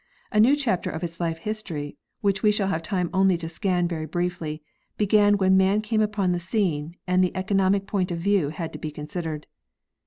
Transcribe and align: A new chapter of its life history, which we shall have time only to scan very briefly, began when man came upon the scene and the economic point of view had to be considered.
A 0.31 0.39
new 0.39 0.55
chapter 0.55 0.89
of 0.89 1.03
its 1.03 1.19
life 1.19 1.37
history, 1.37 1.95
which 2.21 2.41
we 2.41 2.51
shall 2.51 2.69
have 2.69 2.81
time 2.81 3.11
only 3.13 3.37
to 3.37 3.47
scan 3.47 3.87
very 3.87 4.07
briefly, 4.07 4.63
began 4.97 5.37
when 5.37 5.55
man 5.55 5.79
came 5.79 6.01
upon 6.01 6.31
the 6.31 6.39
scene 6.39 6.95
and 7.05 7.23
the 7.23 7.35
economic 7.35 7.85
point 7.85 8.09
of 8.09 8.17
view 8.17 8.49
had 8.49 8.73
to 8.73 8.79
be 8.79 8.89
considered. 8.89 9.45